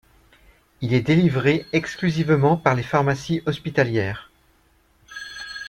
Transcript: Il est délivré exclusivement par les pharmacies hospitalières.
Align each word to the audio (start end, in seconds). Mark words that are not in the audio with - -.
Il 0.81 0.95
est 0.95 1.03
délivré 1.03 1.67
exclusivement 1.73 2.57
par 2.57 2.73
les 2.73 2.81
pharmacies 2.81 3.43
hospitalières. 3.45 4.31